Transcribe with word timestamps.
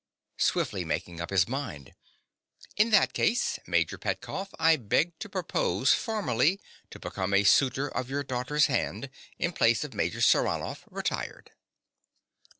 (Swiftly 0.39 0.83
making 0.83 1.21
up 1.21 1.29
his 1.29 1.47
mind.) 1.47 1.93
In 2.75 2.89
that 2.89 3.13
case, 3.13 3.59
Major 3.67 3.99
Petkoff, 3.99 4.51
I 4.57 4.75
beg 4.75 5.19
to 5.19 5.29
propose 5.29 5.93
formally 5.93 6.59
to 6.89 6.97
become 6.97 7.35
a 7.35 7.43
suitor 7.43 7.91
for 7.91 8.01
your 8.07 8.23
daughter's 8.23 8.65
hand, 8.65 9.11
in 9.37 9.51
place 9.51 9.83
of 9.83 9.93
Major 9.93 10.19
Saranoff 10.19 10.85
retired. 10.89 11.51